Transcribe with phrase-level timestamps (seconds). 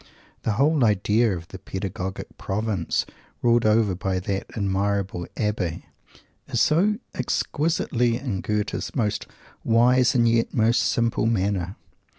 [0.41, 3.05] The whole idea of the "Pedagogic Province,"
[3.43, 5.83] ruled over by that admirable Abbé,
[6.47, 9.27] is so exquisitely in Goethe's most
[9.63, 11.75] wise and yet most simple manner!